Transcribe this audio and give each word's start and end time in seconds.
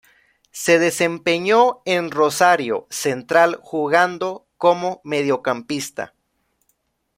Se 0.49 0.79
desempeñó 0.79 1.83
en 1.85 2.09
Rosario 2.09 2.87
Central 2.89 3.59
jugando 3.61 4.47
como 4.57 4.99
mediocampista. 5.03 6.15